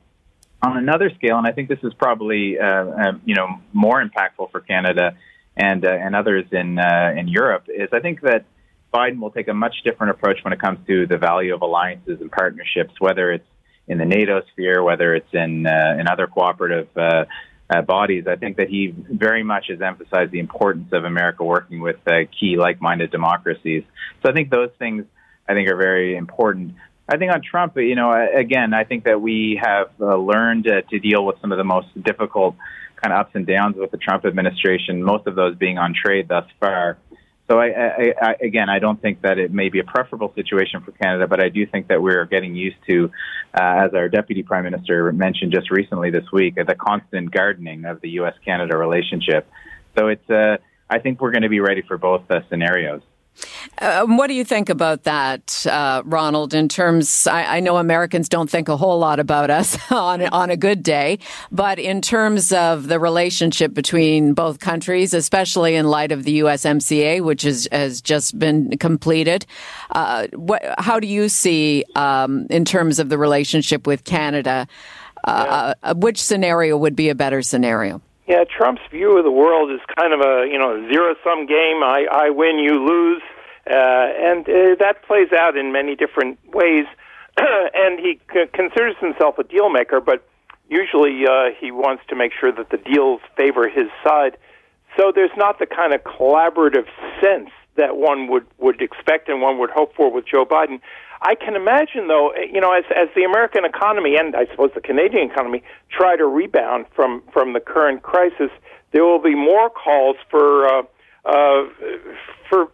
On 0.61 0.77
another 0.77 1.09
scale, 1.15 1.37
and 1.37 1.47
I 1.47 1.51
think 1.51 1.69
this 1.69 1.79
is 1.83 1.93
probably 1.93 2.59
uh, 2.59 2.65
uh, 2.65 3.11
you 3.23 3.35
know 3.35 3.59
more 3.71 4.03
impactful 4.03 4.51
for 4.51 4.59
Canada 4.59 5.15
and 5.55 5.85
uh, 5.85 5.89
and 5.89 6.15
others 6.15 6.45
in 6.51 6.77
uh, 6.79 7.13
in 7.17 7.27
Europe, 7.27 7.65
is 7.67 7.89
I 7.93 7.99
think 7.99 8.21
that 8.21 8.45
Biden 8.93 9.19
will 9.19 9.31
take 9.31 9.47
a 9.47 9.53
much 9.53 9.75
different 9.83 10.11
approach 10.11 10.39
when 10.43 10.53
it 10.53 10.59
comes 10.59 10.79
to 10.87 11.05
the 11.05 11.17
value 11.17 11.53
of 11.53 11.61
alliances 11.61 12.21
and 12.21 12.31
partnerships, 12.31 12.93
whether 12.99 13.31
it's 13.31 13.47
in 13.87 13.97
the 13.97 14.05
NATO 14.05 14.41
sphere, 14.51 14.83
whether 14.83 15.15
it's 15.15 15.33
in 15.33 15.65
uh, 15.65 15.97
in 15.99 16.07
other 16.07 16.27
cooperative 16.27 16.87
uh, 16.95 17.25
uh, 17.69 17.81
bodies, 17.81 18.25
I 18.27 18.35
think 18.35 18.57
that 18.57 18.67
he 18.67 18.93
very 18.95 19.43
much 19.43 19.65
has 19.69 19.81
emphasized 19.81 20.31
the 20.31 20.39
importance 20.39 20.91
of 20.91 21.05
America 21.05 21.43
working 21.43 21.81
with 21.81 21.97
uh, 22.07 22.21
key 22.39 22.57
like-minded 22.57 23.11
democracies. 23.11 23.83
So 24.23 24.29
I 24.29 24.33
think 24.33 24.49
those 24.49 24.71
things 24.79 25.05
I 25.47 25.53
think 25.53 25.69
are 25.69 25.77
very 25.77 26.15
important. 26.15 26.75
I 27.07 27.17
think 27.17 27.31
on 27.31 27.41
Trump, 27.41 27.77
you 27.77 27.95
know, 27.95 28.11
again, 28.35 28.73
I 28.73 28.83
think 28.83 29.05
that 29.05 29.21
we 29.21 29.59
have 29.63 29.89
uh, 29.99 30.15
learned 30.15 30.67
uh, 30.67 30.81
to 30.89 30.99
deal 30.99 31.25
with 31.25 31.37
some 31.41 31.51
of 31.51 31.57
the 31.57 31.63
most 31.63 31.87
difficult 32.03 32.55
kind 32.95 33.13
of 33.13 33.19
ups 33.19 33.31
and 33.33 33.45
downs 33.47 33.75
with 33.77 33.91
the 33.91 33.97
Trump 33.97 34.25
administration. 34.25 35.03
Most 35.03 35.25
of 35.27 35.35
those 35.35 35.55
being 35.55 35.77
on 35.77 35.93
trade 35.93 36.27
thus 36.27 36.45
far. 36.59 36.97
So 37.49 37.59
I, 37.59 37.67
I, 37.67 38.13
I, 38.21 38.35
again, 38.41 38.69
I 38.69 38.77
don't 38.77 39.01
think 39.01 39.23
that 39.23 39.39
it 39.39 39.51
may 39.51 39.69
be 39.69 39.79
a 39.79 39.83
preferable 39.83 40.31
situation 40.35 40.81
for 40.81 40.91
Canada, 40.91 41.27
but 41.27 41.41
I 41.41 41.49
do 41.49 41.65
think 41.65 41.87
that 41.87 41.99
we're 41.99 42.25
getting 42.25 42.53
used 42.53 42.77
to, 42.87 43.11
uh, 43.55 43.85
as 43.85 43.93
our 43.95 44.07
deputy 44.07 44.43
prime 44.43 44.65
minister 44.65 45.11
mentioned 45.11 45.51
just 45.51 45.71
recently 45.71 46.11
this 46.11 46.25
week, 46.31 46.55
the 46.55 46.75
constant 46.75 47.31
gardening 47.31 47.85
of 47.85 48.01
the 48.01 48.09
U.S.-Canada 48.11 48.77
relationship. 48.77 49.49
So 49.97 50.09
it's, 50.09 50.29
uh, 50.29 50.57
I 50.91 50.99
think 50.99 51.21
we're 51.21 51.31
going 51.31 51.41
to 51.41 51.49
be 51.49 51.59
ready 51.59 51.81
for 51.81 51.97
both 51.97 52.29
uh, 52.29 52.41
scenarios. 52.49 53.01
Um, 53.79 54.17
what 54.17 54.27
do 54.27 54.33
you 54.33 54.43
think 54.43 54.69
about 54.69 55.03
that, 55.03 55.65
uh, 55.65 56.01
Ronald? 56.05 56.53
In 56.53 56.67
terms, 56.67 57.27
I, 57.27 57.57
I, 57.57 57.59
know 57.59 57.77
Americans 57.77 58.27
don't 58.27 58.49
think 58.49 58.67
a 58.67 58.75
whole 58.75 58.99
lot 58.99 59.19
about 59.19 59.49
us 59.49 59.77
on 59.91 60.21
on 60.21 60.49
a 60.49 60.57
good 60.57 60.83
day, 60.83 61.19
but 61.51 61.79
in 61.79 62.01
terms 62.01 62.51
of 62.51 62.87
the 62.87 62.99
relationship 62.99 63.73
between 63.73 64.33
both 64.33 64.59
countries, 64.59 65.13
especially 65.13 65.75
in 65.75 65.87
light 65.87 66.11
of 66.11 66.23
the 66.23 66.39
USMCA, 66.39 67.23
which 67.23 67.45
is, 67.45 67.67
has 67.71 68.01
just 68.01 68.37
been 68.37 68.77
completed, 68.77 69.45
uh, 69.91 70.27
what, 70.33 70.61
how 70.77 70.99
do 70.99 71.07
you 71.07 71.29
see 71.29 71.85
um, 71.95 72.47
in 72.49 72.65
terms 72.65 72.99
of 72.99 73.09
the 73.09 73.17
relationship 73.17 73.87
with 73.87 74.03
Canada? 74.03 74.67
Uh, 75.23 75.73
yeah. 75.83 75.89
Uh, 75.89 75.93
which 75.95 76.21
scenario 76.21 76.77
would 76.77 76.95
be 76.95 77.09
a 77.09 77.15
better 77.15 77.41
scenario? 77.41 78.01
Yeah, 78.29 78.43
Trump's 78.43 78.83
view 78.91 79.17
of 79.17 79.23
the 79.23 79.31
world 79.31 79.71
is 79.71 79.79
kind 79.97 80.13
of 80.13 80.19
a 80.21 80.47
you 80.47 80.59
know 80.59 80.87
zero 80.93 81.15
sum 81.23 81.47
game. 81.47 81.81
I 81.83 82.05
I 82.11 82.29
win, 82.29 82.59
you 82.59 82.77
lose, 82.85 83.23
uh, 83.67 83.73
and 83.73 84.47
uh, 84.47 84.75
that 84.79 85.01
plays 85.07 85.33
out 85.33 85.57
in 85.57 85.71
many 85.71 85.95
different 85.95 86.37
ways. 86.53 86.85
and 87.37 87.99
he 87.99 88.19
c- 88.31 88.45
considers 88.53 88.95
himself 89.01 89.39
a 89.39 89.43
deal 89.43 89.69
maker, 89.69 89.99
but 89.99 90.27
usually 90.69 91.25
uh, 91.25 91.49
he 91.59 91.71
wants 91.71 92.03
to 92.09 92.15
make 92.15 92.31
sure 92.39 92.51
that 92.51 92.69
the 92.69 92.77
deals 92.77 93.19
favor 93.35 93.67
his 93.67 93.87
side. 94.03 94.37
So 94.95 95.11
there's 95.13 95.35
not 95.35 95.57
the 95.57 95.65
kind 95.65 95.93
of 95.93 96.03
collaborative 96.03 96.85
sense 97.21 97.49
that 97.79 97.97
one 97.97 98.27
would 98.27 98.45
would 98.57 98.81
expect 98.81 99.29
and 99.29 99.41
one 99.41 99.57
would 99.59 99.71
hope 99.71 99.95
for 99.95 100.11
with 100.11 100.25
Joe 100.25 100.45
Biden. 100.45 100.79
I 101.21 101.35
can 101.35 101.55
imagine, 101.55 102.07
though, 102.07 102.29
eh, 102.29 102.45
you 102.53 102.61
know, 102.61 102.71
as 102.71 102.85
as 102.95 103.09
the 103.15 103.23
American 103.23 103.65
economy 103.65 104.15
and 104.15 104.35
I 104.35 104.45
suppose 104.51 104.71
the 104.75 104.81
Canadian 104.81 105.31
economy 105.31 105.63
try 105.89 106.15
to 106.15 106.25
rebound 106.25 106.85
from 106.95 107.23
from 107.33 107.53
the 107.53 107.59
current 107.59 108.03
crisis, 108.03 108.51
there 108.91 109.03
will 109.03 109.21
be 109.21 109.35
more 109.35 109.69
calls 109.69 110.17
for 110.29 110.67
uh, 110.67 110.83
uh, 111.25 111.65
for 112.49 112.69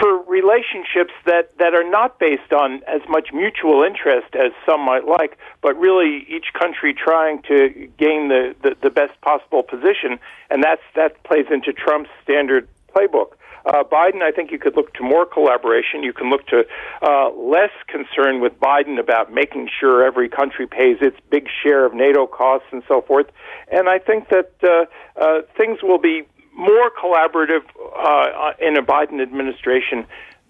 for 0.00 0.22
relationships 0.24 1.12
that, 1.24 1.56
that 1.58 1.74
are 1.74 1.88
not 1.88 2.18
based 2.18 2.52
on 2.52 2.82
as 2.86 3.00
much 3.08 3.32
mutual 3.32 3.82
interest 3.82 4.34
as 4.34 4.52
some 4.66 4.80
might 4.80 5.06
like, 5.06 5.38
but 5.62 5.78
really 5.78 6.26
each 6.28 6.52
country 6.52 6.92
trying 6.92 7.42
to 7.42 7.88
gain 7.98 8.28
the, 8.28 8.54
the, 8.62 8.76
the 8.82 8.90
best 8.90 9.18
possible 9.22 9.62
position, 9.62 10.18
and 10.50 10.62
that's 10.62 10.82
that 10.94 11.22
plays 11.24 11.46
into 11.50 11.72
Trump's 11.72 12.10
standard 12.22 12.68
playbook. 12.94 13.32
Uh, 13.66 13.84
Biden, 13.84 14.22
I 14.22 14.32
think 14.32 14.50
you 14.50 14.58
could 14.58 14.76
look 14.76 14.94
to 14.94 15.02
more 15.02 15.26
collaboration. 15.26 16.02
You 16.02 16.12
can 16.12 16.30
look 16.30 16.46
to 16.48 16.64
uh, 17.02 17.30
less 17.30 17.70
concern 17.86 18.40
with 18.40 18.58
Biden 18.58 18.98
about 18.98 19.32
making 19.32 19.68
sure 19.80 20.04
every 20.04 20.28
country 20.28 20.66
pays 20.66 20.98
its 21.00 21.16
big 21.30 21.48
share 21.62 21.84
of 21.84 21.94
NATO 21.94 22.26
costs 22.26 22.68
and 22.72 22.82
so 22.88 23.02
forth. 23.02 23.26
And 23.70 23.88
I 23.88 23.98
think 23.98 24.28
that 24.28 24.52
uh, 24.62 24.86
uh, 25.20 25.42
things 25.56 25.78
will 25.82 25.98
be 25.98 26.22
more 26.54 26.90
collaborative 26.90 27.62
uh, 27.96 28.52
in 28.60 28.76
a 28.76 28.82
Biden 28.82 29.22
administration 29.22 30.06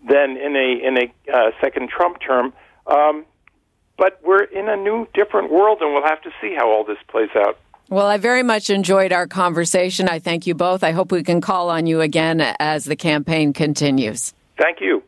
than 0.09 0.37
in 0.37 0.57
a 0.57 0.87
in 0.87 0.97
a 0.97 1.33
uh, 1.33 1.51
second 1.61 1.90
Trump 1.90 2.18
term. 2.21 2.53
Um, 2.87 3.27
but 3.99 4.21
we're 4.25 4.44
in 4.44 4.68
a 4.68 4.77
new, 4.77 5.09
different 5.12 5.51
world, 5.51 5.79
and 5.81 5.92
we'll 5.92 6.05
have 6.05 6.23
to 6.23 6.31
see 6.40 6.55
how 6.57 6.71
all 6.71 6.85
this 6.85 6.99
plays 7.09 7.31
out. 7.35 7.59
Well, 7.90 8.07
I 8.07 8.18
very 8.18 8.42
much 8.42 8.68
enjoyed 8.68 9.12
our 9.14 9.27
conversation. 9.27 10.09
I 10.09 10.18
thank 10.18 10.46
you 10.46 10.55
both. 10.55 10.85
I 10.85 10.90
hope 10.90 11.11
we 11.11 11.22
can 11.22 11.40
call 11.40 11.70
on 11.70 11.87
you 11.87 12.03
again 12.03 12.42
as 12.61 12.85
the 12.85 12.96
campaign 12.96 13.55
continues. 13.55 14.35
Thank 14.59 14.83
you. 14.83 15.03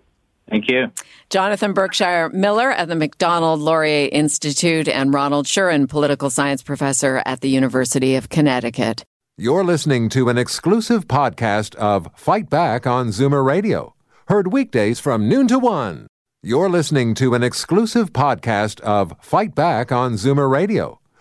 Thank 0.49 0.71
you. 0.71 0.90
Jonathan 1.29 1.75
Berkshire 1.75 2.31
Miller 2.31 2.73
at 2.73 2.88
the 2.88 2.97
Macdonald 2.97 3.61
Laurier 3.61 4.09
Institute 4.11 4.88
and 4.88 5.12
Ronald 5.12 5.45
Schurin, 5.47 5.88
political 5.88 6.31
science 6.31 6.62
professor 6.62 7.23
at 7.27 7.43
the 7.43 7.51
University 7.51 8.16
of 8.16 8.31
Connecticut. 8.31 9.05
You're 9.37 9.62
listening 9.62 10.09
to 10.11 10.31
an 10.31 10.38
exclusive 10.38 11.07
podcast 11.07 11.75
of 11.77 12.09
Fight 12.16 12.49
Back 12.49 12.87
on 12.87 13.09
Zoomer 13.09 13.45
Radio, 13.45 13.95
heard 14.29 14.53
weekdays 14.53 14.99
from 14.99 15.29
noon 15.29 15.47
to 15.49 15.59
one. 15.59 16.07
You're 16.43 16.71
listening 16.71 17.14
to 17.16 17.35
an 17.35 17.43
exclusive 17.43 18.14
podcast 18.14 18.81
of 18.81 19.14
Fight 19.21 19.55
Back 19.55 19.93
on 19.93 20.14
Zoomer 20.14 20.51
Radio 20.51 21.00